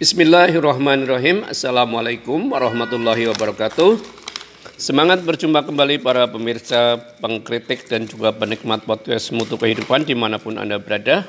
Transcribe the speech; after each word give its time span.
Bismillahirrahmanirrahim. 0.00 1.44
Assalamualaikum 1.44 2.48
warahmatullahi 2.48 3.28
wabarakatuh. 3.36 4.00
Semangat 4.80 5.20
berjumpa 5.20 5.60
kembali 5.60 6.00
para 6.00 6.24
pemirsa, 6.24 6.96
pengkritik 7.20 7.84
dan 7.84 8.08
juga 8.08 8.32
penikmat 8.32 8.88
podcast 8.88 9.28
Mutu 9.36 9.60
Kehidupan 9.60 10.08
di 10.08 10.16
mana 10.16 10.40
pun 10.40 10.56
Anda 10.56 10.80
berada. 10.80 11.28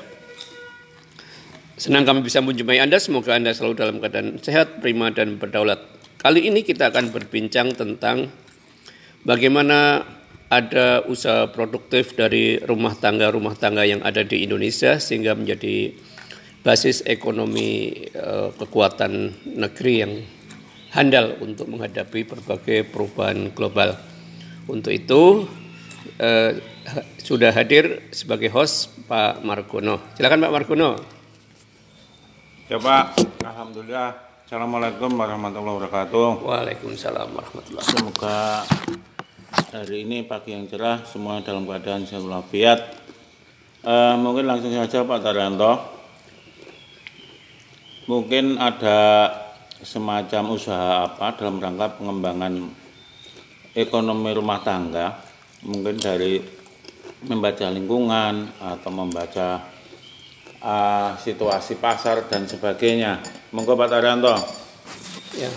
Senang 1.76 2.08
kami 2.08 2.24
bisa 2.24 2.40
menjumpai 2.40 2.80
Anda, 2.80 2.96
semoga 2.96 3.36
Anda 3.36 3.52
selalu 3.52 3.76
dalam 3.76 4.00
keadaan 4.00 4.40
sehat, 4.40 4.80
prima, 4.80 5.12
dan 5.12 5.36
berdaulat. 5.36 5.84
Kali 6.16 6.48
ini 6.48 6.64
kita 6.64 6.88
akan 6.88 7.12
berbincang 7.12 7.76
tentang 7.76 8.32
bagaimana 9.20 10.00
ada 10.48 11.04
usaha 11.12 11.44
produktif 11.52 12.16
dari 12.16 12.56
rumah 12.64 12.96
tangga-rumah 12.96 13.52
tangga 13.52 13.84
yang 13.84 14.00
ada 14.00 14.24
di 14.24 14.40
Indonesia 14.48 14.96
sehingga 14.96 15.36
menjadi 15.36 15.92
basis 16.62 17.02
ekonomi 17.04 17.90
eh, 18.14 18.48
kekuatan 18.54 19.34
negeri 19.58 19.94
yang 19.98 20.14
handal 20.94 21.34
untuk 21.42 21.66
menghadapi 21.66 22.22
berbagai 22.22 22.86
perubahan 22.86 23.50
global. 23.50 23.98
Untuk 24.70 24.94
itu 24.94 25.50
eh, 26.22 26.62
sudah 27.18 27.50
hadir 27.50 28.06
sebagai 28.14 28.50
host 28.54 28.94
Pak 29.10 29.42
Margono. 29.42 30.14
Silakan 30.14 30.46
Pak 30.46 30.54
Margono. 30.54 30.90
Ya 32.70 32.78
Pak, 32.78 33.18
Alhamdulillah. 33.42 34.32
Assalamualaikum 34.46 35.10
warahmatullahi 35.18 35.76
wabarakatuh. 35.82 36.26
Waalaikumsalam 36.46 37.28
warahmatullahi 37.34 37.88
Semoga 37.88 38.62
hari 39.72 40.04
ini 40.04 40.28
pagi 40.28 40.54
yang 40.54 40.68
cerah, 40.68 41.02
semua 41.08 41.42
dalam 41.42 41.66
keadaan 41.66 42.06
sehat 42.06 42.22
walafiat. 42.22 42.80
Eh, 43.82 44.14
mungkin 44.14 44.46
langsung 44.46 44.70
saja 44.70 45.02
Pak 45.02 45.18
Daryanto 45.26 45.91
mungkin 48.06 48.58
ada 48.58 49.30
semacam 49.82 50.54
usaha 50.54 51.06
apa 51.10 51.34
dalam 51.38 51.58
rangka 51.58 51.98
pengembangan 51.98 52.70
ekonomi 53.74 54.30
rumah 54.34 54.62
tangga? 54.62 55.18
Mungkin 55.62 55.96
dari 55.98 56.42
membaca 57.22 57.70
lingkungan 57.70 58.50
atau 58.58 58.90
membaca 58.90 59.62
uh, 60.62 61.14
situasi 61.18 61.78
pasar 61.78 62.26
dan 62.26 62.46
sebagainya. 62.50 63.22
Monggo 63.54 63.78
Pak 63.78 63.88
Taryanto 63.90 64.34
ya. 65.38 65.50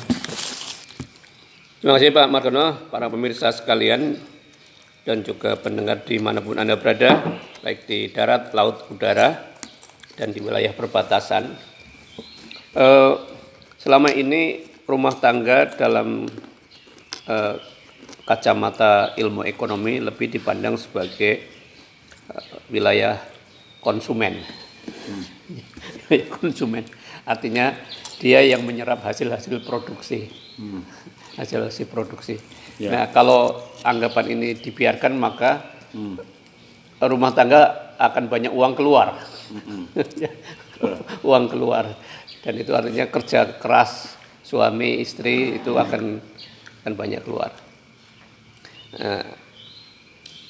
Terima 1.81 2.01
kasih 2.01 2.13
Pak 2.17 2.27
Margono, 2.33 2.89
para 2.89 3.05
pemirsa 3.13 3.53
sekalian 3.53 4.17
dan 5.05 5.21
juga 5.21 5.53
pendengar 5.53 6.01
di 6.01 6.17
mana 6.17 6.41
pun 6.41 6.57
Anda 6.57 6.81
berada, 6.81 7.21
baik 7.61 7.85
di 7.85 8.09
darat, 8.09 8.57
laut, 8.57 8.89
udara, 8.89 9.53
dan 10.17 10.33
di 10.33 10.41
wilayah 10.41 10.73
perbatasan 10.73 11.74
Eh, 12.75 13.13
selama 13.79 14.11
ini 14.11 14.67
rumah 14.83 15.15
tangga 15.15 15.63
dalam 15.79 16.27
uh, 17.23 17.55
kacamata 18.27 19.15
ilmu 19.15 19.47
ekonomi 19.47 20.03
lebih 20.03 20.27
dipandang 20.35 20.75
sebagai 20.75 21.39
uh, 22.35 22.59
wilayah 22.67 23.15
konsumen. 23.79 24.43
Hmm. 25.07 25.23
konsumen 26.35 26.83
artinya 27.23 27.79
dia 28.19 28.43
yang 28.43 28.67
menyerap 28.67 29.07
hasil-hasil 29.07 29.63
produksi. 29.63 30.27
Hmm. 30.59 30.83
Hasil-hasil 31.39 31.87
produksi. 31.87 32.35
Ya. 32.75 32.91
Nah, 32.91 33.05
kalau 33.15 33.55
anggapan 33.87 34.35
ini 34.35 34.51
dibiarkan 34.59 35.15
maka 35.15 35.63
hmm. 35.95 36.19
rumah 37.07 37.31
tangga 37.31 37.95
akan 37.95 38.27
banyak 38.27 38.51
uang 38.51 38.75
keluar. 38.75 39.15
Hmm. 39.47 39.87
uang 41.27 41.47
keluar 41.47 41.95
dan 42.45 42.53
itu 42.55 42.71
artinya 42.71 43.09
kerja 43.09 43.57
keras 43.57 44.15
suami 44.45 45.01
istri 45.01 45.57
itu 45.57 45.73
akan 45.73 46.21
akan 46.85 46.93
banyak 46.93 47.25
keluar 47.25 47.49
nah, 49.01 49.25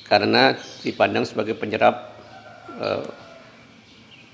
karena 0.06 0.54
dipandang 0.86 1.26
sebagai 1.26 1.56
penyerap 1.58 2.14
eh, 2.78 3.08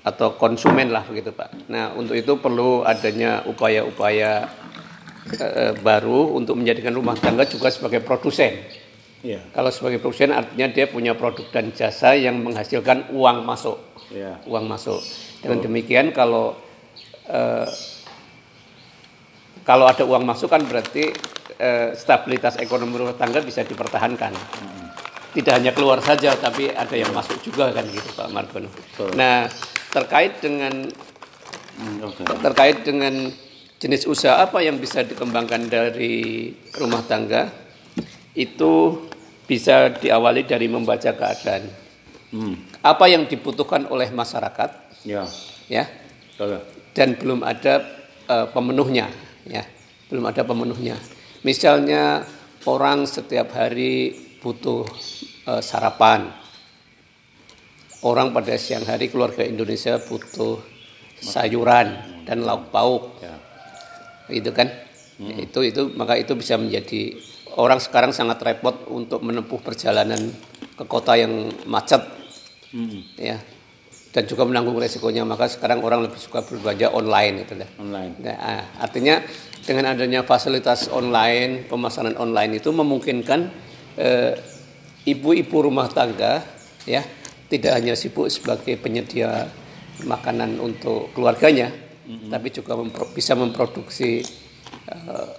atau 0.02 0.34
konsumen 0.34 0.90
lah 0.90 1.06
begitu 1.06 1.30
pak. 1.30 1.70
Nah 1.70 1.94
untuk 1.94 2.18
itu 2.18 2.34
perlu 2.42 2.82
adanya 2.82 3.46
upaya-upaya 3.46 4.50
eh, 5.38 5.72
baru 5.78 6.34
untuk 6.34 6.58
menjadikan 6.58 6.92
rumah 6.92 7.14
tangga 7.14 7.46
juga 7.46 7.70
sebagai 7.70 8.02
produsen. 8.02 8.58
Ya. 9.22 9.38
Kalau 9.54 9.70
sebagai 9.70 10.02
produsen 10.02 10.34
artinya 10.34 10.66
dia 10.66 10.90
punya 10.90 11.14
produk 11.14 11.46
dan 11.54 11.70
jasa 11.70 12.18
yang 12.18 12.42
menghasilkan 12.42 13.14
uang 13.14 13.46
masuk, 13.46 13.78
ya. 14.10 14.42
uang 14.50 14.66
masuk. 14.66 14.98
Dengan 15.38 15.62
demikian 15.62 16.10
kalau 16.10 16.58
Eh, 17.22 17.68
kalau 19.62 19.86
ada 19.86 20.02
uang 20.02 20.26
masuk 20.26 20.50
kan 20.50 20.62
berarti 20.66 21.14
eh, 21.58 21.94
stabilitas 21.94 22.58
ekonomi 22.58 22.98
rumah 22.98 23.14
tangga 23.14 23.38
bisa 23.38 23.62
dipertahankan. 23.62 24.34
Tidak 25.32 25.54
hanya 25.54 25.72
keluar 25.72 26.02
saja, 26.02 26.34
tapi 26.36 26.68
ada 26.68 26.92
yang 26.92 27.14
masuk 27.14 27.40
juga 27.40 27.70
kan 27.72 27.86
gitu 27.88 28.04
Pak 28.12 28.28
Margono. 28.34 28.68
Nah 29.16 29.46
terkait 29.92 30.42
dengan 30.42 30.88
hmm, 31.78 32.26
terkait 32.42 32.84
dengan 32.84 33.30
jenis 33.78 34.04
usaha 34.04 34.44
apa 34.44 34.60
yang 34.60 34.76
bisa 34.76 35.06
dikembangkan 35.06 35.72
dari 35.72 36.52
rumah 36.76 37.00
tangga 37.06 37.48
itu 38.36 39.06
bisa 39.46 39.94
diawali 39.94 40.44
dari 40.44 40.66
membaca 40.68 41.12
keadaan. 41.16 41.64
Hmm. 42.32 42.56
Apa 42.82 43.08
yang 43.08 43.24
dibutuhkan 43.24 43.88
oleh 43.88 44.10
masyarakat? 44.12 44.70
Ya. 45.06 45.24
Ya 45.70 45.86
dan 46.92 47.16
belum 47.16 47.40
ada 47.44 47.84
uh, 48.28 48.46
pemenuhnya 48.52 49.08
ya. 49.48 49.64
Belum 50.12 50.28
ada 50.28 50.44
pemenuhnya. 50.44 50.96
Misalnya 51.42 52.22
orang 52.68 53.08
setiap 53.08 53.56
hari 53.56 54.12
butuh 54.44 54.84
uh, 55.48 55.62
sarapan. 55.64 56.28
Orang 58.02 58.34
pada 58.34 58.58
siang 58.58 58.82
hari 58.82 59.08
keluarga 59.08 59.46
Indonesia 59.46 59.94
butuh 60.02 60.58
sayuran 61.22 62.20
dan 62.26 62.42
lauk 62.42 62.74
pauk. 62.74 63.22
Ya. 63.22 63.34
itu 64.32 64.50
kan? 64.50 64.68
Hmm. 65.22 65.38
itu 65.38 65.60
itu 65.62 65.92
maka 65.94 66.16
itu 66.18 66.32
bisa 66.34 66.56
menjadi 66.56 67.14
orang 67.54 67.78
sekarang 67.78 68.16
sangat 68.16 68.42
repot 68.42 68.88
untuk 68.90 69.20
menempuh 69.22 69.60
perjalanan 69.60 70.18
ke 70.74 70.84
kota 70.88 71.14
yang 71.14 71.52
macet. 71.68 72.02
Hmm. 72.72 73.04
ya 73.20 73.36
dan 74.12 74.28
juga 74.28 74.44
menanggung 74.44 74.76
resikonya 74.76 75.24
maka 75.24 75.48
sekarang 75.48 75.80
orang 75.80 76.04
lebih 76.04 76.20
suka 76.20 76.44
berbelanja 76.44 76.92
online 76.92 77.48
itu 77.48 77.56
Online. 77.80 78.12
Nah, 78.20 78.76
artinya 78.76 79.24
dengan 79.64 79.96
adanya 79.96 80.20
fasilitas 80.26 80.92
online, 80.92 81.64
pemasaran 81.64 82.18
online 82.20 82.60
itu 82.60 82.68
memungkinkan 82.68 83.40
eh, 83.96 84.36
ibu-ibu 85.08 85.56
eh, 85.58 85.64
rumah 85.64 85.88
tangga 85.88 86.44
ya 86.84 87.00
tidak 87.48 87.72
hanya 87.80 87.96
sibuk 87.96 88.28
sebagai 88.28 88.76
penyedia 88.76 89.48
makanan 90.04 90.58
untuk 90.58 91.12
keluarganya, 91.16 91.70
mm-hmm. 91.70 92.28
tapi 92.32 92.48
juga 92.52 92.72
mempro- 92.76 93.12
bisa 93.16 93.32
memproduksi 93.32 94.20
eh, 94.92 95.30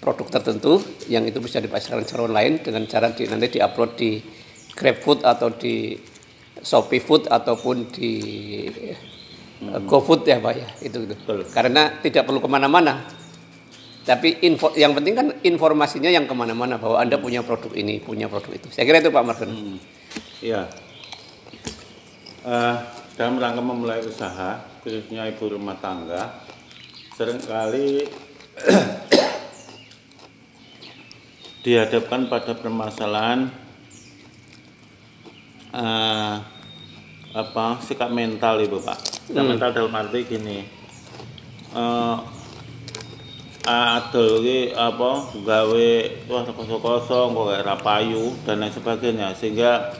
produk 0.00 0.26
tertentu 0.28 0.80
yang 1.08 1.24
itu 1.24 1.40
bisa 1.40 1.60
dipasarkan 1.60 2.04
secara 2.04 2.26
online 2.28 2.64
dengan 2.64 2.84
cara 2.84 3.12
di, 3.12 3.28
nanti 3.28 3.60
diupload 3.60 3.90
di 3.96 4.18
GrabFood 4.72 5.24
atau 5.24 5.52
di 5.52 5.94
Shopee 6.58 6.98
Food 6.98 7.30
ataupun 7.30 7.88
di 7.94 8.12
hmm. 9.62 9.86
GoFood 9.86 10.26
ya 10.26 10.42
Pak 10.42 10.54
ya 10.56 10.68
itu, 10.82 11.06
itu. 11.06 11.14
karena 11.54 12.02
tidak 12.02 12.26
perlu 12.26 12.42
ke 12.42 12.48
mana-mana 12.50 13.06
tapi 14.00 14.40
info 14.42 14.72
yang 14.74 14.96
penting 14.96 15.14
kan 15.14 15.26
informasinya 15.44 16.10
yang 16.10 16.24
ke 16.24 16.34
mana-mana 16.34 16.80
bahwa 16.80 16.98
anda 16.98 17.20
punya 17.20 17.44
produk 17.44 17.70
ini 17.76 18.00
punya 18.00 18.26
produk 18.26 18.56
itu 18.56 18.68
saya 18.72 18.88
kira 18.88 18.98
itu 18.98 19.12
Pak 19.12 19.24
Marvin 19.24 19.50
hmm. 19.52 19.78
ya 20.40 20.66
uh, 22.48 22.76
dalam 23.14 23.36
rangka 23.36 23.60
memulai 23.60 24.00
usaha 24.00 24.64
khususnya 24.80 25.28
ibu 25.28 25.52
rumah 25.52 25.76
tangga 25.78 26.42
sering 27.12 27.36
kali 27.44 28.08
dihadapkan 31.64 32.32
pada 32.32 32.56
permasalahan 32.56 33.52
uh, 35.80 36.34
apa 37.32 37.66
sikap 37.80 38.12
mental 38.12 38.60
ibu 38.60 38.78
pak. 38.84 38.98
Sikap 39.00 39.42
hmm. 39.42 39.50
mental 39.56 39.70
dalam 39.72 39.94
arti 39.96 40.20
gini. 40.28 40.58
Uh, 41.72 42.20
adol 43.64 44.42
ki 44.42 44.74
apa 44.74 45.10
gawe 45.46 45.90
wah 46.26 46.42
kosong 46.42 46.82
kosong 46.82 47.28
kok 47.36 47.46
kayak 47.54 47.66
rapayu 47.66 48.24
dan 48.44 48.60
lain 48.60 48.74
sebagainya. 48.74 49.28
Sehingga 49.32 49.94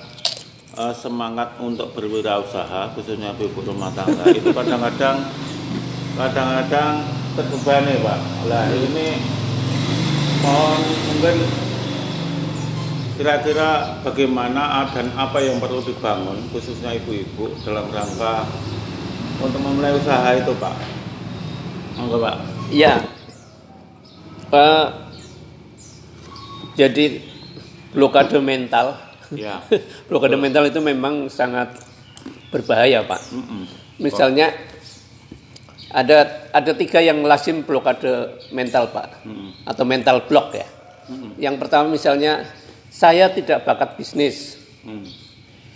uh, 0.77 0.93
semangat 0.93 1.57
untuk 1.63 1.95
berwirausaha 1.97 2.93
khususnya 2.93 3.33
ibu 3.39 3.63
rumah 3.63 3.95
tangga. 3.97 4.29
Itu 4.39 4.53
kadang-kadang 4.53 5.25
kadang-kadang 6.19 6.95
terbebani 7.39 7.95
pak. 8.03 8.21
Lah 8.51 8.67
ini 8.75 9.09
mohon 10.43 10.81
mungkin 10.83 11.70
Kira-kira 13.21 14.01
bagaimana 14.01 14.89
dan 14.97 15.13
apa 15.13 15.45
yang 15.45 15.61
perlu 15.61 15.85
dibangun 15.85 16.41
khususnya 16.57 16.97
ibu-ibu 16.97 17.53
dalam 17.69 17.93
rangka 17.93 18.49
untuk 19.45 19.61
memulai 19.61 19.93
usaha 19.93 20.25
itu 20.41 20.57
Pak? 20.57 20.75
Monggo 22.01 22.17
Pak. 22.17 22.37
Ya. 22.73 23.05
Eh, 24.49 24.87
jadi 26.81 27.21
blokade 27.93 28.41
mental. 28.41 28.97
Ya. 29.37 29.61
blokade 30.09 30.41
mental 30.41 30.65
itu 30.73 30.81
memang 30.81 31.29
sangat 31.29 31.77
berbahaya, 32.49 33.05
Pak. 33.05 33.21
Mm-mm. 33.37 33.69
Misalnya 34.01 34.49
ada 35.93 36.49
ada 36.57 36.73
tiga 36.73 37.05
yang 37.05 37.21
lazim 37.21 37.69
blokade 37.69 38.41
mental, 38.49 38.89
Pak. 38.97 39.29
Mm-mm. 39.29 39.69
Atau 39.69 39.85
mental 39.85 40.25
block 40.25 40.57
ya. 40.57 40.65
Yang 41.37 41.57
pertama 41.59 41.91
misalnya 41.91 42.47
saya 42.91 43.31
tidak 43.31 43.63
bakat 43.63 43.95
bisnis. 43.95 44.59
Mm. 44.83 45.07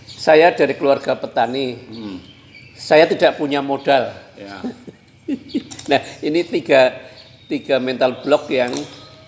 Saya 0.05 0.51
dari 0.51 0.75
keluarga 0.75 1.15
petani. 1.15 1.79
Mm. 1.79 2.17
Saya 2.75 3.07
tidak 3.07 3.39
punya 3.39 3.63
modal. 3.63 4.11
Ya. 4.35 4.59
Nah, 5.89 6.05
ini 6.21 6.45
tiga, 6.45 7.01
tiga 7.49 7.81
mental 7.81 8.21
block 8.21 8.45
yang 8.53 8.69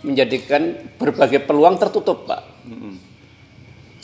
menjadikan 0.04 0.76
berbagai 1.00 1.40
peluang 1.48 1.80
tertutup, 1.80 2.28
Pak. 2.28 2.68
Mm-mm. 2.68 3.00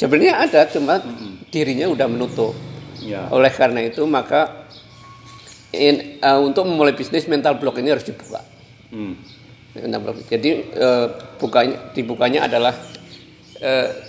Sebenarnya 0.00 0.40
ada, 0.40 0.64
cuma 0.72 1.04
dirinya 1.52 1.92
udah 1.92 2.08
menutup. 2.08 2.56
Ya. 3.04 3.28
Oleh 3.28 3.52
karena 3.52 3.84
itu, 3.84 4.08
maka 4.08 4.64
in- 5.76 6.16
uh, 6.24 6.40
untuk 6.40 6.64
memulai 6.64 6.96
bisnis 6.96 7.28
mental 7.28 7.60
block 7.60 7.76
ini 7.76 7.92
harus 7.92 8.08
dibuka. 8.08 8.40
Mm. 8.88 9.14
Block. 10.00 10.24
Jadi 10.28 10.72
uh, 10.76 11.12
bukanya, 11.36 11.92
dibukanya 11.92 12.48
adalah 12.48 12.72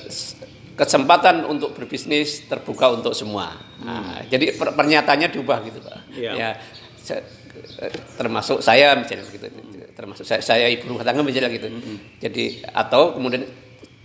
s- 0.05 0.35
kesempatan 0.73 1.45
untuk 1.45 1.71
berbisnis 1.71 2.49
terbuka 2.49 2.89
untuk 2.89 3.13
semua. 3.13 3.53
Nah, 3.79 4.25
jadi 4.25 4.51
per- 4.51 4.73
pernyataannya 4.73 5.29
diubah 5.29 5.61
gitu, 5.61 5.79
Pak. 5.79 5.97
Iya. 6.11 6.31
Ya, 6.33 6.49
se- 6.97 7.21
eh, 7.77 7.93
termasuk 8.17 8.59
saya 8.59 8.97
misalnya 8.97 9.21
begitu, 9.23 9.53
termasuk 9.93 10.25
saya, 10.25 10.41
saya 10.41 10.65
ibu 10.67 10.89
rumah 10.89 11.05
tangga 11.05 11.21
misalnya 11.21 11.53
gitu. 11.53 11.69
Jadi 12.17 12.65
atau 12.65 13.13
kemudian 13.13 13.45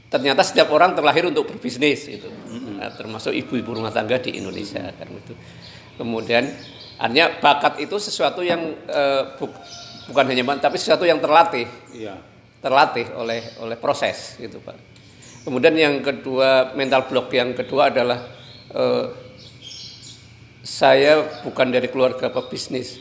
ternyata 0.06 0.40
setiap 0.40 0.68
orang 0.68 0.92
terlahir 0.92 1.24
untuk 1.24 1.48
berbisnis 1.48 2.04
itu, 2.06 2.28
Nah, 2.78 2.92
termasuk 2.94 3.32
ibu-ibu 3.32 3.74
rumah 3.74 3.90
tangga 3.90 4.20
di 4.20 4.36
Indonesia 4.36 4.84
kan 4.92 5.08
itu. 5.08 5.32
Kemudian 5.96 6.46
artinya 6.96 7.32
bakat 7.38 7.80
itu 7.80 7.96
sesuatu 7.96 8.40
yang 8.40 8.60
eh, 8.84 9.22
buk- 9.34 9.56
bukan 10.06 10.24
hanya 10.26 10.44
tapi 10.58 10.76
sesuatu 10.76 11.02
yang 11.02 11.18
terlatih 11.18 11.64
Iya. 11.90 12.16
terlatih 12.58 13.12
oleh 13.14 13.40
oleh 13.58 13.76
proses 13.76 14.34
gitu 14.36 14.58
pak. 14.58 14.74
Kemudian 15.48 15.72
yang 15.80 16.04
kedua 16.04 16.76
mental 16.76 17.08
block 17.08 17.32
yang 17.32 17.56
kedua 17.56 17.88
adalah 17.88 18.20
eh, 18.68 19.04
saya 20.60 21.40
bukan 21.40 21.72
dari 21.72 21.88
keluarga 21.88 22.28
pebisnis. 22.28 23.00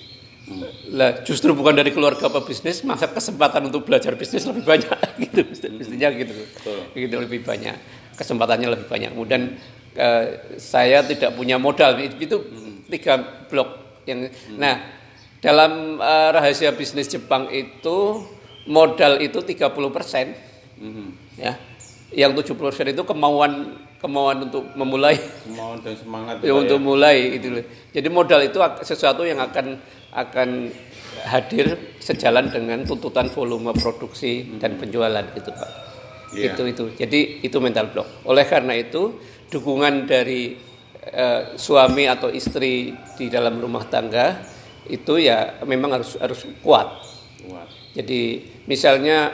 Lah 0.95 1.27
justru 1.27 1.51
bukan 1.51 1.75
dari 1.75 1.91
keluarga 1.91 2.31
pebisnis, 2.31 2.87
masa 2.87 3.11
kesempatan 3.11 3.67
untuk 3.67 3.83
belajar 3.83 4.15
bisnis 4.15 4.47
lebih 4.47 4.63
banyak 4.63 4.95
gitu 5.27 5.43
mestinya 5.75 6.07
gitu. 6.15 6.31
Gitu 6.95 7.15
lebih 7.19 7.43
banyak. 7.43 7.75
Kesempatannya 8.15 8.79
lebih 8.79 8.87
banyak. 8.87 9.11
Kemudian 9.11 9.59
eh, 9.99 10.55
saya 10.55 11.03
tidak 11.03 11.35
punya 11.35 11.59
modal 11.59 11.99
itu 11.99 12.47
tiga 12.87 13.43
blok 13.51 13.99
yang 14.07 14.31
nah 14.55 14.87
dalam 15.43 15.99
eh, 15.99 16.29
rahasia 16.31 16.71
bisnis 16.71 17.11
Jepang 17.11 17.51
itu 17.51 18.23
modal 18.71 19.19
itu 19.19 19.43
30% 19.43 19.67
Mm-mm. 20.79 21.07
ya. 21.35 21.59
Yang 22.15 22.55
70% 22.55 22.95
itu 22.95 23.03
kemauan 23.03 23.75
kemauan 23.97 24.47
untuk 24.47 24.63
memulai 24.77 25.17
Mau 25.57 25.73
dan 25.81 25.97
semangat 25.97 26.39
ya, 26.45 26.53
untuk 26.53 26.79
mulai 26.79 27.35
itu 27.35 27.49
loh. 27.49 27.65
Jadi 27.91 28.07
modal 28.07 28.45
itu 28.45 28.61
sesuatu 28.85 29.25
yang 29.25 29.41
akan 29.41 29.75
akan 30.13 30.69
hadir 31.27 31.97
sejalan 31.99 32.47
dengan 32.47 32.85
tuntutan 32.85 33.27
volume 33.33 33.73
produksi 33.73 34.55
dan 34.61 34.77
penjualan 34.77 35.25
gitu 35.33 35.49
Pak. 35.51 35.71
Iya. 36.31 36.53
Itu 36.53 36.63
itu. 36.69 36.85
Jadi 36.95 37.43
itu 37.43 37.57
mental 37.57 37.89
block. 37.91 38.23
Oleh 38.29 38.45
karena 38.45 38.77
itu 38.77 39.17
dukungan 39.49 40.05
dari 40.05 40.55
eh, 41.01 41.41
suami 41.57 42.05
atau 42.05 42.29
istri 42.29 42.93
di 43.17 43.25
dalam 43.27 43.57
rumah 43.57 43.87
tangga 43.87 44.43
itu 44.87 45.19
ya 45.19 45.59
memang 45.63 45.99
harus 45.99 46.15
harus 46.19 46.47
kuat. 46.63 46.87
Kuat. 47.47 47.67
Jadi 47.95 48.45
misalnya 48.69 49.31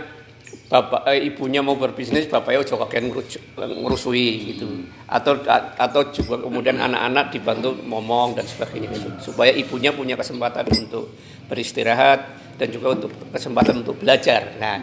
bapak 0.73 1.05
eh, 1.13 1.29
ibunya 1.29 1.61
mau 1.61 1.77
berbisnis, 1.77 2.25
bapaknya 2.25 2.65
ojo 2.65 2.81
kakek 2.81 3.01
ngerucu- 3.05 3.45
ngerusui 3.61 4.29
gitu. 4.57 4.65
Atau 5.05 5.37
atau 5.77 6.01
juga 6.09 6.41
kemudian 6.41 6.81
anak-anak 6.81 7.29
dibantu 7.29 7.77
ngomong 7.85 8.33
dan 8.33 8.49
sebagainya 8.49 8.89
gitu. 8.89 9.09
Supaya 9.21 9.53
ibunya 9.53 9.93
punya 9.93 10.17
kesempatan 10.17 10.65
untuk 10.65 11.13
beristirahat 11.45 12.25
dan 12.57 12.73
juga 12.73 12.97
untuk 12.97 13.13
kesempatan 13.29 13.85
untuk 13.85 14.01
belajar. 14.01 14.57
Nah, 14.57 14.81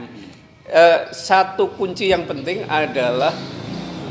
eh, 0.70 1.10
satu 1.10 1.74
kunci 1.74 2.14
yang 2.14 2.22
penting 2.22 2.70
adalah 2.70 3.34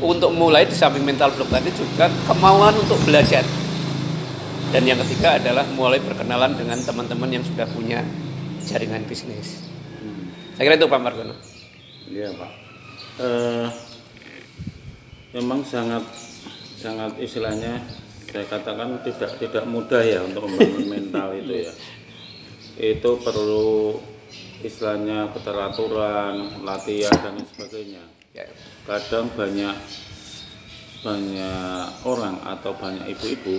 untuk 0.04 0.36
mulai 0.36 0.68
di 0.68 0.76
samping 0.76 1.00
mental 1.00 1.32
block 1.32 1.48
tadi 1.48 1.72
juga 1.72 2.12
kemauan 2.28 2.76
untuk 2.76 3.00
belajar. 3.08 3.40
Dan 4.68 4.84
yang 4.84 5.00
ketiga 5.08 5.40
adalah 5.40 5.64
mulai 5.72 5.96
berkenalan 5.98 6.60
dengan 6.60 6.76
teman-teman 6.84 7.40
yang 7.40 7.42
sudah 7.42 7.64
punya 7.72 8.04
jaringan 8.68 9.02
bisnis. 9.08 9.64
Saya 10.54 10.68
kira 10.68 10.76
itu 10.76 10.86
Pak 10.86 11.00
Margono. 11.00 11.49
Iya 12.08 12.28
Pak. 12.32 12.52
Eh, 13.20 13.68
memang 15.36 15.60
sangat 15.60 16.04
sangat 16.80 17.12
istilahnya 17.20 17.84
saya 18.30 18.46
katakan 18.46 19.02
tidak 19.02 19.36
tidak 19.42 19.64
mudah 19.66 20.00
ya 20.00 20.22
untuk 20.24 20.48
membangun 20.48 20.86
mental 20.94 21.28
itu 21.36 21.68
ya. 21.68 21.72
Itu 22.80 23.20
perlu 23.20 24.00
istilahnya 24.64 25.28
keteraturan, 25.36 26.64
latihan 26.64 27.16
dan 27.20 27.36
sebagainya. 27.44 28.04
Ya. 28.32 28.46
Kadang 28.86 29.28
banyak 29.36 29.76
banyak 31.00 31.84
orang 32.04 32.36
atau 32.44 32.76
banyak 32.76 33.08
ibu-ibu 33.16 33.56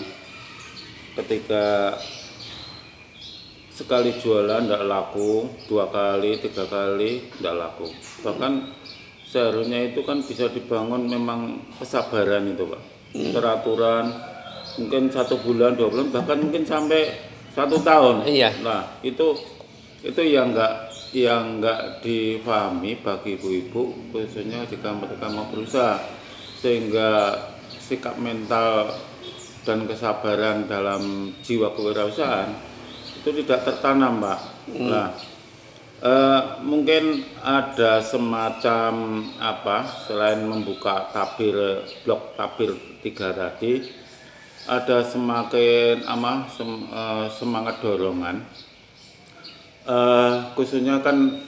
ketika 1.17 1.97
sekali 3.71 4.19
jualan 4.19 4.67
tidak 4.67 4.83
laku, 4.83 5.47
dua 5.65 5.87
kali, 5.87 6.37
tiga 6.43 6.67
kali 6.67 7.31
tidak 7.39 7.55
laku. 7.55 7.87
Bahkan 8.21 8.53
seharusnya 9.23 9.95
itu 9.95 10.03
kan 10.03 10.19
bisa 10.19 10.51
dibangun 10.51 11.07
memang 11.07 11.71
kesabaran 11.79 12.51
itu 12.51 12.67
pak, 12.67 12.81
teraturan, 13.15 14.11
mungkin 14.75 15.07
satu 15.07 15.39
bulan, 15.39 15.79
dua 15.79 15.87
bulan, 15.87 16.11
bahkan 16.11 16.43
mungkin 16.43 16.67
sampai 16.67 17.15
satu 17.55 17.79
tahun. 17.79 18.27
Iya. 18.27 18.59
Nah 18.59 18.99
itu 19.01 19.39
itu 20.03 20.21
yang 20.21 20.51
enggak 20.51 20.91
yang 21.15 21.59
enggak 21.59 22.03
difahami 22.03 22.99
bagi 23.03 23.35
ibu-ibu 23.35 24.11
khususnya 24.11 24.63
jika 24.67 24.95
mereka 24.95 25.27
mau 25.27 25.45
berusaha 25.51 25.99
sehingga 26.57 27.35
sikap 27.77 28.15
mental 28.17 28.95
dan 29.61 29.85
kesabaran 29.85 30.65
dalam 30.65 31.35
jiwa 31.45 31.75
kewirausahaan 31.77 32.70
itu 33.21 33.45
tidak 33.45 33.69
tertanam 33.69 34.17
pak. 34.17 34.39
Nah 34.81 35.13
eh, 36.01 36.41
mungkin 36.65 37.21
ada 37.45 38.01
semacam 38.01 39.21
apa 39.37 39.85
selain 40.09 40.41
membuka 40.41 41.13
tabir 41.13 41.85
blok 42.01 42.33
tabir 42.33 42.73
tiga 43.05 43.29
tadi 43.29 43.85
ada 44.65 45.05
semakin 45.05 46.01
ama 46.09 46.49
sem- 46.49 46.89
eh, 46.89 47.27
semangat 47.29 47.77
dorongan. 47.85 48.41
Eh, 49.85 50.33
khususnya 50.57 51.01
kan 51.05 51.45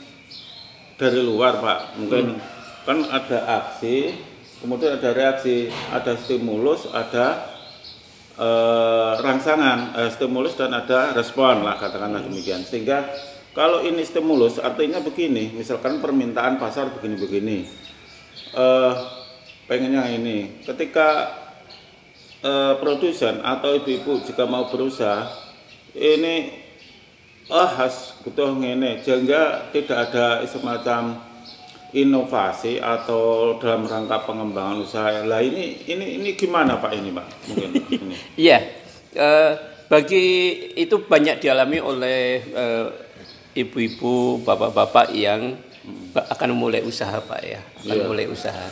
dari 1.01 1.21
luar 1.25 1.57
pak. 1.57 1.97
Mungkin 1.97 2.37
kan 2.85 2.99
ada 3.09 3.39
aksi 3.63 4.13
kemudian 4.59 4.95
ada 4.95 5.11
reaksi 5.11 5.67
ada 5.91 6.15
stimulus 6.15 6.87
ada 6.91 7.52
eh, 8.37 9.13
rangsangan 9.19 9.79
eh, 9.99 10.09
stimulus 10.13 10.57
dan 10.57 10.73
ada 10.73 11.13
respon 11.13 11.61
lah 11.65 11.77
katakanlah 11.77 12.25
demikian. 12.25 12.61
Sehingga 12.65 13.09
kalau 13.53 13.85
ini 13.85 14.01
stimulus 14.01 14.57
artinya 14.57 15.01
begini 15.01 15.53
misalkan 15.53 16.01
permintaan 16.01 16.57
pasar 16.57 16.89
begini-begini. 16.93 17.57
Eh, 18.53 18.93
pengennya 19.65 20.09
ini 20.13 20.61
ketika 20.61 21.33
eh, 22.43 22.73
produsen 22.77 23.41
atau 23.41 23.77
ibu-ibu 23.77 24.21
jika 24.25 24.45
mau 24.45 24.69
berusaha 24.69 25.29
ini 25.93 26.63
ah 27.51 27.67
has 27.67 28.15
butuh 28.23 28.55
ngene 28.55 29.03
sehingga 29.03 29.67
tidak 29.75 30.09
ada 30.09 30.41
semacam 30.47 31.32
inovasi 31.93 32.81
atau 32.81 33.55
dalam 33.61 33.85
rangka 33.85 34.25
pengembangan 34.25 34.81
usaha. 34.81 35.21
Lah 35.21 35.39
ini 35.39 35.85
ini 35.85 36.17
ini 36.17 36.29
gimana 36.33 36.77
pak 36.77 36.91
ini 36.91 37.09
pak? 37.09 37.25
Mungkin 37.47 37.69
ini. 38.01 38.15
Iya, 38.35 38.59
eh, 39.13 39.51
bagi 39.85 40.25
itu 40.73 41.05
banyak 41.05 41.37
dialami 41.39 41.77
oleh 41.77 42.19
eh, 42.43 42.85
ibu-ibu, 43.53 44.41
bapak-bapak 44.41 45.13
yang 45.13 45.53
akan 46.13 46.47
memulai 46.57 46.81
usaha 46.81 47.21
pak 47.21 47.41
ya, 47.41 47.61
akan 47.85 47.95
Iya. 47.95 48.05
mulai 48.09 48.25
usaha. 48.25 48.65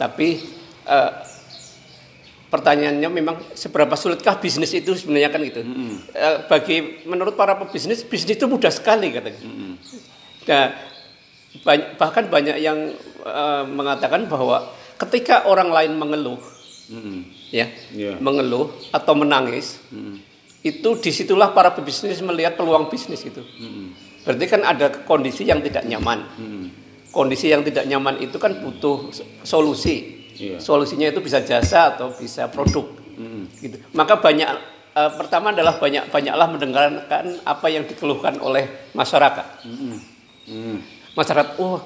Tapi 0.00 0.40
eh, 0.88 1.10
pertanyaannya 2.46 3.08
memang 3.10 3.36
seberapa 3.52 3.92
sulitkah 3.92 4.38
bisnis 4.38 4.72
itu 4.72 4.96
sebenarnya 4.96 5.28
kan 5.28 5.44
gitu. 5.44 5.60
Eh, 6.14 6.36
bagi 6.48 7.04
menurut 7.04 7.36
para 7.36 7.52
pebisnis 7.52 8.00
bisnis 8.00 8.38
itu 8.38 8.48
mudah 8.48 8.72
sekali 8.72 9.12
katanya. 9.12 9.44
Nah, 10.46 10.66
banyak, 11.62 12.00
bahkan 12.00 12.26
banyak 12.26 12.56
yang 12.58 12.92
eh, 13.26 13.62
mengatakan 13.66 14.26
bahwa 14.26 14.70
ketika 14.96 15.44
orang 15.46 15.68
lain 15.70 15.92
mengeluh, 15.96 16.40
ya, 17.52 17.68
Iya. 17.92 18.16
mengeluh 18.18 18.72
atau 18.90 19.12
menangis, 19.18 19.82
itu 20.62 20.88
di 20.98 21.10
situlah 21.14 21.52
para 21.54 21.70
pebisnis 21.70 22.18
melihat 22.22 22.58
peluang 22.58 22.90
bisnis 22.90 23.22
itu. 23.22 23.42
Berarti 24.26 24.44
kan 24.50 24.62
ada 24.66 24.90
kondisi 25.06 25.46
yang 25.46 25.62
tidak 25.62 25.86
nyaman. 25.86 26.26
Kondisi 27.14 27.48
yang 27.48 27.62
tidak 27.62 27.86
nyaman 27.86 28.18
itu 28.20 28.36
kan 28.36 28.58
butuh 28.58 29.08
solusi. 29.46 30.26
Iya. 30.36 30.60
Solusinya 30.60 31.08
itu 31.08 31.24
bisa 31.24 31.40
jasa 31.40 31.96
atau 31.96 32.12
bisa 32.12 32.50
produk. 32.50 32.84
Gitu. 33.56 33.80
Maka 33.96 34.20
banyak 34.20 34.48
eh, 34.96 35.10
pertama 35.16 35.52
adalah 35.54 35.80
banyak 35.80 36.12
banyaklah 36.12 36.48
mendengarkan 36.50 37.24
apa 37.44 37.66
yang 37.72 37.88
dikeluhkan 37.88 38.36
oleh 38.40 38.90
masyarakat. 38.92 39.64
Masyarakat, 41.16 41.56
oh 41.58 41.80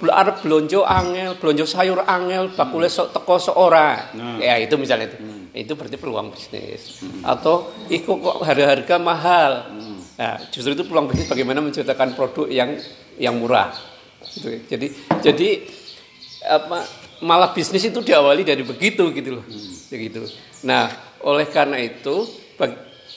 bel- 0.00 0.16
arep 0.16 0.40
belonjo 0.40 0.80
angel, 0.84 1.36
belonjo 1.36 1.64
sayur 1.68 2.00
angel, 2.08 2.56
bakule 2.56 2.88
sok 2.88 3.12
teko 3.12 3.36
sok 3.36 3.56
ora. 3.56 4.10
Nah. 4.16 4.40
Ya 4.40 4.56
itu 4.56 4.74
misalnya 4.80 5.12
itu. 5.12 5.18
Itu 5.56 5.72
berarti 5.76 5.96
peluang 5.96 6.32
bisnis. 6.32 7.04
Atau 7.24 7.72
iku 7.88 8.20
kok 8.20 8.44
harga-harga 8.44 8.96
mahal. 9.00 9.52
Nah, 10.16 10.40
justru 10.48 10.72
itu 10.72 10.84
peluang 10.88 11.08
bisnis 11.08 11.28
bagaimana 11.28 11.60
menciptakan 11.60 12.16
produk 12.16 12.48
yang 12.48 12.80
yang 13.20 13.36
murah. 13.36 13.72
Gitu. 14.24 14.64
Jadi 14.68 14.86
jadi 15.20 15.48
apa 16.46 16.84
malah 17.24 17.56
bisnis 17.56 17.84
itu 17.84 18.00
diawali 18.04 18.44
dari 18.44 18.64
begitu 18.64 19.12
gitu 19.12 19.40
loh. 19.40 19.44
Begitu. 19.92 20.28
Nah, 20.68 20.88
oleh 21.24 21.48
karena 21.48 21.80
itu 21.80 22.28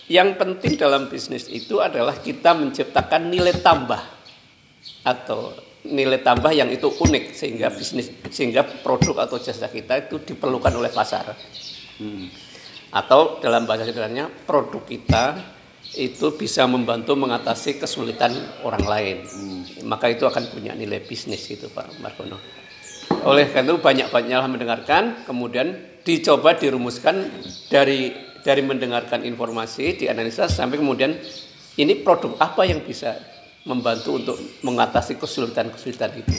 yang 0.09 0.35
penting 0.39 0.73
dalam 0.79 1.11
bisnis 1.11 1.45
itu 1.47 1.77
adalah 1.79 2.17
kita 2.17 2.55
menciptakan 2.55 3.29
nilai 3.29 3.59
tambah 3.61 4.18
atau 5.03 5.55
nilai 5.87 6.19
tambah 6.19 6.51
yang 6.51 6.67
itu 6.67 6.91
unik 6.91 7.31
sehingga 7.31 7.71
bisnis 7.71 8.11
sehingga 8.27 8.67
produk 8.83 9.29
atau 9.29 9.39
jasa 9.39 9.71
kita 9.71 10.09
itu 10.09 10.19
diperlukan 10.21 10.73
oleh 10.75 10.91
pasar. 10.91 11.31
Atau 12.89 13.39
dalam 13.39 13.69
bahasa 13.69 13.85
sederhananya 13.85 14.27
produk 14.27 14.83
kita 14.83 15.39
itu 15.97 16.35
bisa 16.37 16.69
membantu 16.69 17.17
mengatasi 17.17 17.81
kesulitan 17.81 18.35
orang 18.61 18.85
lain. 18.85 19.17
Maka 19.87 20.11
itu 20.11 20.27
akan 20.27 20.51
punya 20.53 20.75
nilai 20.75 21.01
bisnis 21.01 21.47
gitu 21.47 21.71
Pak 21.71 21.97
Margono. 22.03 22.37
Oleh 23.25 23.49
karena 23.49 23.73
itu 23.73 23.81
banyak-banyaklah 23.81 24.49
mendengarkan, 24.49 25.03
kemudian 25.25 25.97
dicoba 26.05 26.53
dirumuskan 26.55 27.25
dari 27.67 28.13
dari 28.39 28.63
mendengarkan 28.63 29.25
informasi, 29.27 29.99
dianalisa 29.99 30.47
sampai 30.47 30.79
kemudian 30.79 31.17
ini 31.75 31.93
produk 31.99 32.37
apa 32.39 32.63
yang 32.63 32.79
bisa 32.85 33.17
membantu 33.69 34.17
untuk 34.17 34.37
mengatasi 34.65 35.21
kesulitan-kesulitan 35.21 36.11
itu. 36.17 36.33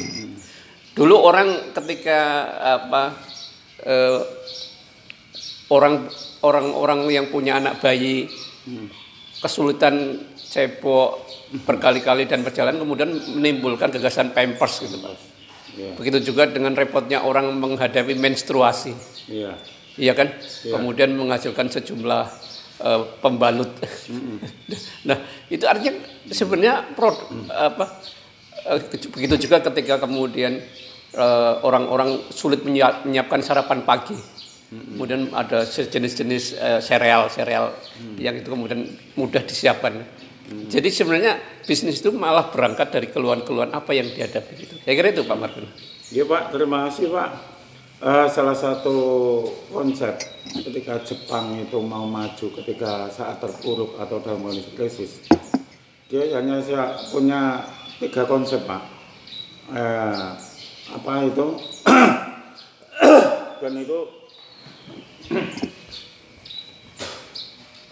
Dulu 0.98 1.14
orang 1.14 1.70
ketika 1.70 2.50
apa 2.58 3.14
eh, 3.86 4.20
orang 5.70 6.10
orang-orang 6.42 7.06
yang 7.14 7.30
punya 7.30 7.62
anak 7.62 7.78
bayi 7.78 8.26
kesulitan 9.38 10.26
cebok 10.36 11.24
berkali-kali 11.64 12.26
dan 12.26 12.42
berjalan 12.42 12.76
kemudian 12.76 13.14
menimbulkan 13.38 13.94
gagasan 13.94 14.34
pampers 14.34 14.82
gitu 14.82 14.98
Pak. 14.98 15.14
Iya. 15.70 15.90
Begitu 15.94 16.34
juga 16.34 16.50
dengan 16.50 16.74
repotnya 16.74 17.22
orang 17.22 17.54
menghadapi 17.54 18.18
menstruasi. 18.18 18.92
Iya. 19.30 19.54
Iya 19.94 20.12
kan? 20.18 20.34
Kemudian 20.66 21.14
menghasilkan 21.14 21.70
sejumlah 21.70 22.49
eh, 22.80 23.02
pembalut. 23.20 23.70
nah, 25.08 25.18
itu 25.52 25.64
artinya 25.68 26.00
sebenarnya 26.32 26.96
produk 26.96 27.20
apa 27.52 27.84
eh, 28.66 28.80
begitu 29.12 29.48
juga 29.48 29.60
ketika 29.60 30.00
kemudian 30.00 30.58
eh, 31.14 31.54
orang-orang 31.62 32.32
sulit 32.32 32.64
menyiap- 32.64 33.04
menyiapkan 33.04 33.40
sarapan 33.44 33.84
pagi. 33.84 34.16
Kemudian 34.70 35.34
ada 35.34 35.66
sejenis-jenis 35.66 36.54
eh, 36.54 36.78
sereal, 36.78 37.26
sereal 37.26 37.74
yang 38.22 38.38
itu 38.38 38.46
kemudian 38.46 38.86
mudah 39.18 39.42
disiapkan. 39.42 39.98
Jadi 40.50 40.90
sebenarnya 40.90 41.38
bisnis 41.62 42.02
itu 42.02 42.10
malah 42.10 42.50
berangkat 42.50 42.90
dari 42.90 43.06
keluhan-keluhan 43.10 43.70
apa 43.70 43.94
yang 43.94 44.10
dihadapi 44.10 44.52
gitu. 44.58 44.74
Saya 44.82 44.94
kira 44.98 45.14
itu 45.14 45.22
Pak 45.22 45.38
Martin. 45.38 45.66
Iya 46.10 46.26
Pak, 46.26 46.50
terima 46.50 46.90
kasih 46.90 47.06
Pak. 47.14 47.28
Eh, 48.00 48.28
salah 48.32 48.56
satu 48.56 48.96
konsep 49.68 50.16
ketika 50.56 51.04
Jepang 51.04 51.52
itu 51.60 51.76
mau 51.84 52.08
maju 52.08 52.48
ketika 52.56 53.12
saat 53.12 53.44
terpuruk 53.44 54.00
atau 54.00 54.24
dalam 54.24 54.40
kondisi 54.40 54.72
krisis, 54.72 55.20
dia 56.08 56.32
hanya 56.32 56.64
punya 57.12 57.60
tiga 58.00 58.24
konsep 58.24 58.64
Pak. 58.64 58.80
Eh, 59.76 60.28
apa 60.96 61.12
itu? 61.28 61.60
Dan 63.60 63.72
itu 63.84 63.98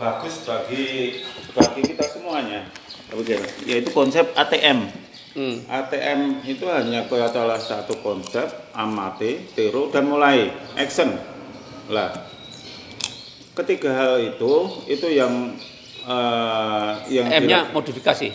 bagus 0.00 0.34
bagi 0.48 1.20
bagi 1.52 1.80
kita 1.84 2.04
semuanya. 2.08 2.64
Yaitu 3.68 3.92
konsep 3.92 4.24
ATM. 4.32 4.88
Hmm. 5.38 5.62
ATM 5.70 6.42
itu 6.50 6.66
hanya 6.66 7.06
salah 7.06 7.62
satu 7.62 7.94
konsep 8.02 8.74
amati, 8.74 9.46
tiru 9.54 9.86
dan 9.86 10.10
mulai 10.10 10.50
action. 10.74 11.14
Lah, 11.94 12.10
ketiga 13.54 13.94
hal 13.94 14.18
itu 14.18 14.82
itu 14.90 15.06
yang 15.06 15.54
eh, 16.02 16.90
yang 17.06 17.30
M-nya 17.30 17.70
modifikasi 17.70 18.34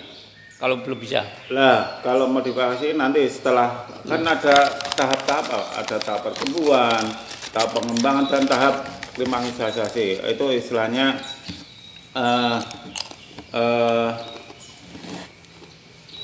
kalau 0.63 0.79
belum 0.79 0.95
bisa. 0.95 1.27
lah 1.51 1.99
kalau 1.99 2.23
modifikasi 2.31 2.95
nanti 2.95 3.27
setelah 3.27 3.83
kan 4.07 4.23
ada 4.23 4.71
tahap-tahap 4.95 5.43
ada 5.75 5.97
tahap 5.99 6.23
pertumbuhan, 6.23 7.03
tahap 7.51 7.75
pengembangan 7.75 8.31
dan 8.31 8.43
tahap 8.47 8.75
klimaksisasi 9.19 10.23
itu 10.23 10.45
istilahnya 10.55 11.19
eh, 12.15 12.57
eh, 13.51 14.32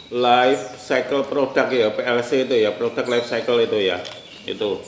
life 0.10 0.76
cycle 0.76 1.22
product 1.24 1.70
ya 1.70 1.90
PLC 1.90 2.44
itu 2.44 2.56
ya 2.58 2.74
product 2.74 3.06
life 3.06 3.26
cycle 3.26 3.60
itu 3.60 3.78
ya 3.78 3.98
itu 4.44 4.82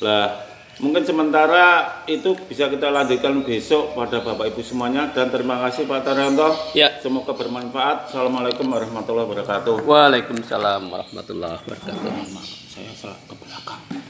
lah 0.00 0.48
mungkin 0.80 1.04
sementara 1.04 2.00
itu 2.08 2.32
bisa 2.48 2.66
kita 2.66 2.88
lanjutkan 2.88 3.44
besok 3.44 3.92
pada 3.92 4.18
bapak 4.18 4.50
ibu 4.50 4.64
semuanya 4.64 5.12
dan 5.12 5.28
terima 5.28 5.60
kasih 5.68 5.84
Pak 5.84 6.00
Taryanto 6.02 6.48
Ya. 6.72 6.88
semoga 6.98 7.36
bermanfaat 7.36 8.08
assalamualaikum 8.08 8.64
warahmatullahi 8.66 9.28
wabarakatuh 9.28 9.84
Waalaikumsalam 9.84 10.88
warahmatullahi 10.88 11.60
wabarakatuh. 11.60 12.10
saya 12.66 12.88
salah 12.96 13.20
ke 13.28 13.34
belakang. 13.36 14.01